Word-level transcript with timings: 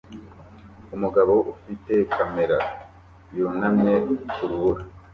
Umugabo 0.95 1.33
ufite 1.53 1.93
kamera 2.13 2.57
yunamye 3.35 3.93
kurubura 4.33 4.83